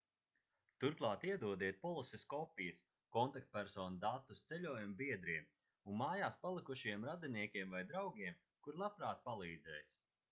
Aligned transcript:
turklāt 0.83 1.25
iedodiet 1.27 1.75
polises 1.83 2.23
kopijas/kontaktpersonu 2.33 4.01
datus 4.05 4.41
ceļojuma 4.53 4.97
biedriem 5.03 5.47
un 5.93 6.01
mājās 6.01 6.41
palikušajiem 6.47 7.07
radiniekiem 7.11 7.77
vai 7.77 7.85
draugiem 7.93 8.43
kuri 8.67 8.85
labprāt 8.87 9.25
palīdzēs 9.31 9.97